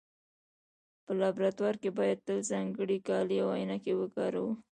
[1.05, 4.51] په لابراتوار کې باید تل ځانګړي کالي او عینکې وکاروو.